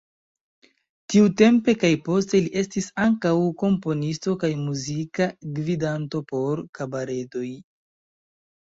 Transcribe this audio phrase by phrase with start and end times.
[1.13, 5.29] Tiutempe kaj poste li estis ankaŭ komponisto kaj muzika
[5.61, 7.47] gvidanto por kabaredoj.